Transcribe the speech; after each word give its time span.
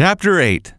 Chapter 0.00 0.40
8 0.40 0.72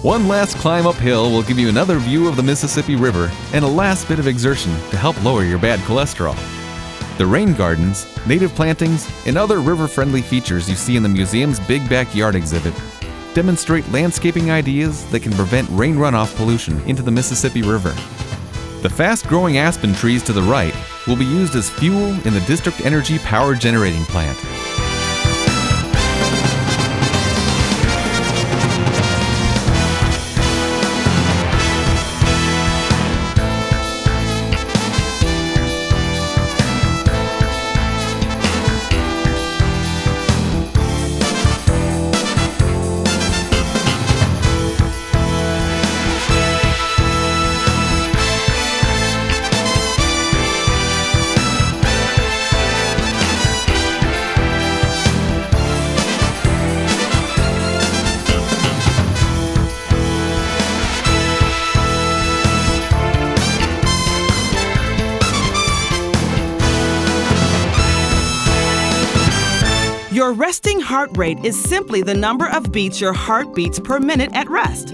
One 0.00 0.26
last 0.26 0.56
climb 0.56 0.86
uphill 0.86 1.30
will 1.30 1.42
give 1.42 1.58
you 1.58 1.68
another 1.68 1.98
view 1.98 2.28
of 2.28 2.36
the 2.36 2.42
Mississippi 2.42 2.96
River 2.96 3.30
and 3.52 3.62
a 3.62 3.68
last 3.68 4.08
bit 4.08 4.18
of 4.18 4.26
exertion 4.26 4.72
to 4.88 4.96
help 4.96 5.22
lower 5.22 5.44
your 5.44 5.58
bad 5.58 5.80
cholesterol. 5.80 6.34
The 7.18 7.26
rain 7.26 7.52
gardens, 7.52 8.06
native 8.26 8.54
plantings, 8.54 9.06
and 9.26 9.36
other 9.36 9.60
river 9.60 9.86
friendly 9.86 10.22
features 10.22 10.66
you 10.66 10.76
see 10.76 10.96
in 10.96 11.02
the 11.02 11.10
museum's 11.10 11.60
Big 11.60 11.86
Backyard 11.90 12.34
exhibit 12.34 12.72
demonstrate 13.34 13.86
landscaping 13.92 14.50
ideas 14.50 15.08
that 15.10 15.20
can 15.20 15.32
prevent 15.32 15.68
rain 15.72 15.96
runoff 15.96 16.34
pollution 16.36 16.80
into 16.88 17.02
the 17.02 17.10
Mississippi 17.10 17.60
River. 17.60 17.94
The 18.80 18.88
fast 18.88 19.26
growing 19.26 19.58
aspen 19.58 19.92
trees 19.92 20.22
to 20.22 20.32
the 20.32 20.42
right 20.42 20.74
will 21.08 21.16
be 21.16 21.24
used 21.24 21.56
as 21.56 21.68
fuel 21.68 22.10
in 22.26 22.32
the 22.32 22.44
district 22.46 22.82
energy 22.82 23.18
power 23.18 23.56
generating 23.56 24.04
plant. 24.04 24.38
Your 70.18 70.32
resting 70.32 70.80
heart 70.80 71.16
rate 71.16 71.44
is 71.44 71.56
simply 71.62 72.02
the 72.02 72.12
number 72.12 72.48
of 72.48 72.72
beats 72.72 73.00
your 73.00 73.12
heart 73.12 73.54
beats 73.54 73.78
per 73.78 74.00
minute 74.00 74.32
at 74.34 74.50
rest. 74.50 74.92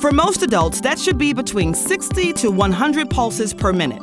For 0.00 0.10
most 0.10 0.42
adults, 0.42 0.80
that 0.80 0.98
should 0.98 1.18
be 1.18 1.34
between 1.34 1.74
60 1.74 2.32
to 2.32 2.50
100 2.50 3.10
pulses 3.10 3.52
per 3.52 3.74
minute. 3.74 4.02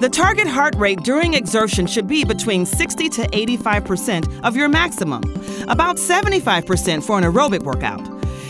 The 0.00 0.08
target 0.10 0.46
heart 0.46 0.74
rate 0.76 1.02
during 1.02 1.34
exertion 1.34 1.86
should 1.86 2.06
be 2.06 2.24
between 2.24 2.64
60 2.64 3.10
to 3.10 3.28
85% 3.28 4.42
of 4.44 4.56
your 4.56 4.70
maximum, 4.70 5.22
about 5.68 5.96
75% 5.96 7.04
for 7.04 7.18
an 7.18 7.24
aerobic 7.24 7.62
workout. 7.62 8.00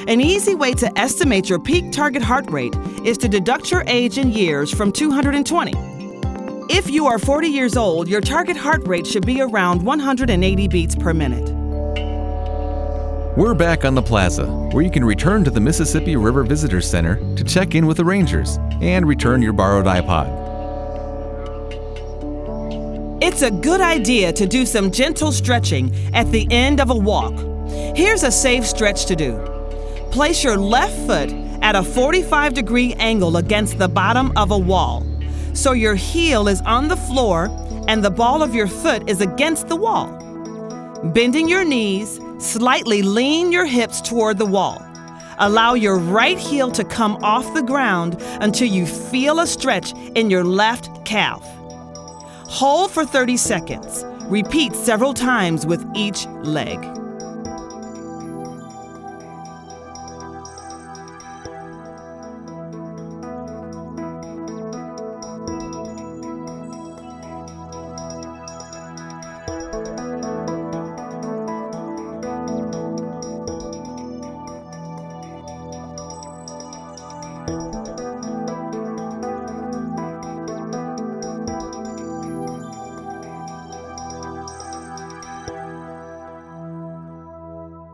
An 0.07 0.21
easy 0.21 0.55
way 0.55 0.75
to 0.75 0.97
estimate 0.97 1.49
your 1.49 1.59
peak 1.59 1.91
target 1.91 2.23
heart 2.23 2.49
rate 2.53 2.77
is 3.05 3.19
to 3.19 3.29
deduct 3.29 3.73
your 3.73 3.83
age 3.89 4.17
in 4.17 4.31
years 4.31 4.73
from 4.73 4.93
220. 4.93 5.96
If 6.77 6.91
you 6.91 7.07
are 7.07 7.19
40 7.19 7.49
years 7.49 7.75
old, 7.75 8.07
your 8.07 8.21
target 8.21 8.55
heart 8.55 8.87
rate 8.87 9.07
should 9.07 9.25
be 9.25 9.41
around 9.41 9.81
180 9.81 10.69
beats 10.69 10.95
per 10.95 11.15
minute. 11.15 11.49
We're 13.35 13.55
back 13.55 13.87
on 13.87 13.95
the 13.95 14.03
plaza, 14.03 14.45
where 14.47 14.85
you 14.85 14.91
can 14.91 15.03
return 15.03 15.43
to 15.45 15.51
the 15.51 15.59
Mississippi 15.59 16.17
River 16.17 16.45
Visitor 16.45 16.83
Center 16.83 17.17
to 17.35 17.45
check 17.45 17.75
in 17.75 17.87
with 17.87 17.97
the 17.97 18.05
rangers 18.05 18.59
and 18.83 19.09
return 19.09 19.41
your 19.41 19.55
borrowed 19.55 19.87
iPod. 19.87 20.29
It's 23.23 23.41
a 23.41 23.51
good 23.51 23.81
idea 23.81 24.31
to 24.35 24.47
do 24.47 24.67
some 24.67 24.91
gentle 24.91 25.33
stretching 25.33 25.95
at 26.13 26.31
the 26.31 26.47
end 26.51 26.83
of 26.83 26.91
a 26.91 26.95
walk. 26.95 27.33
Here's 27.97 28.23
a 28.23 28.31
safe 28.31 28.67
stretch 28.67 29.07
to 29.07 29.17
do. 29.17 29.39
Place 30.11 30.45
your 30.45 30.59
left 30.59 30.95
foot 31.07 31.33
at 31.63 31.75
a 31.75 31.83
45 31.83 32.53
degree 32.53 32.93
angle 32.99 33.39
against 33.39 33.79
the 33.79 33.89
bottom 33.89 34.31
of 34.37 34.51
a 34.51 34.59
wall 34.59 35.07
so 35.57 35.73
your 35.73 35.95
heel 35.95 36.49
is 36.49 36.61
on 36.63 36.89
the 36.89 36.97
floor 36.97 37.49
and 37.89 38.05
the 38.05 38.11
ball 38.11 38.43
of 38.43 38.55
your 38.55 38.67
foot 38.67 39.09
is 39.09 39.21
against 39.21 39.69
the 39.69 39.77
wall. 39.77 40.09
Bending 41.15 41.49
your 41.49 41.65
knees, 41.65 42.21
slightly 42.39 43.03
lean 43.03 43.53
your 43.53 43.67
hips 43.67 44.01
toward 44.01 44.39
the 44.39 44.47
wall. 44.47 44.83
Allow 45.39 45.75
your 45.75 45.99
right 45.99 46.39
heel 46.39 46.71
to 46.71 46.85
come 46.85 47.17
off 47.23 47.53
the 47.55 47.63
ground 47.63 48.17
until 48.41 48.69
you 48.69 48.87
feel 48.87 49.41
a 49.41 49.47
stretch 49.47 49.93
in 50.15 50.31
your 50.31 50.45
left 50.45 51.05
calf. 51.05 51.43
Hold 52.49 52.91
for 52.91 53.05
30 53.05 53.37
seconds. 53.37 54.05
Repeat 54.25 54.75
several 54.75 55.15
times 55.15 55.67
with 55.67 55.85
each 55.95 56.27
leg. 56.43 56.79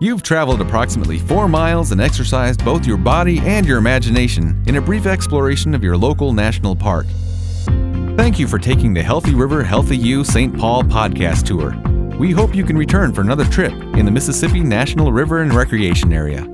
You've 0.02 0.24
traveled 0.24 0.60
approximately 0.60 1.20
four 1.20 1.48
miles 1.48 1.92
and 1.92 2.00
exercised 2.00 2.64
both 2.64 2.84
your 2.84 2.96
body 2.96 3.38
and 3.38 3.64
your 3.64 3.78
imagination 3.78 4.60
in 4.66 4.74
a 4.74 4.80
brief 4.80 5.06
exploration 5.06 5.76
of 5.76 5.84
your 5.84 5.96
local 5.96 6.32
national 6.32 6.74
park. 6.74 7.06
Thank 8.16 8.40
you 8.40 8.48
for 8.48 8.58
taking 8.58 8.94
the 8.94 9.02
Healthy 9.02 9.34
River, 9.34 9.62
Healthy 9.62 9.96
You 9.96 10.24
St. 10.24 10.58
Paul 10.58 10.82
podcast 10.82 11.46
tour. 11.46 11.76
We 12.18 12.32
hope 12.32 12.52
you 12.52 12.64
can 12.64 12.76
return 12.76 13.12
for 13.12 13.20
another 13.20 13.44
trip 13.44 13.72
in 13.96 14.04
the 14.04 14.10
Mississippi 14.10 14.60
National 14.60 15.12
River 15.12 15.42
and 15.42 15.54
Recreation 15.54 16.12
Area. 16.12 16.48